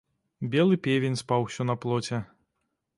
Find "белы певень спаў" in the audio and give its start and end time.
0.55-1.47